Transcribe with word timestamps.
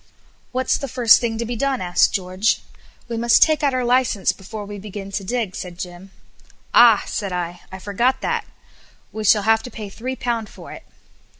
"What's 0.51 0.79
the 0.79 0.87
first 0.87 1.19
thing 1.19 1.37
to 1.37 1.45
be 1.45 1.55
done?" 1.55 1.79
asked 1.79 2.11
George. 2.11 2.61
"We 3.07 3.17
must 3.17 3.43
take 3.43 3.61
out 3.61 3.75
our 3.75 3.85
licence 3.85 4.31
before 4.31 4.65
we 4.65 4.79
begin 4.79 5.11
to 5.11 5.23
dig," 5.23 5.55
said 5.55 5.77
Jim. 5.77 6.09
"Ah!" 6.73 7.03
said 7.05 7.31
I; 7.31 7.61
"I 7.71 7.77
forgot 7.77 8.21
that! 8.21 8.45
We 9.11 9.23
shall 9.23 9.43
have 9.43 9.61
to 9.61 9.69
pay 9.69 9.89
three 9.89 10.15
pounds 10.15 10.49
for 10.49 10.71
it." 10.71 10.85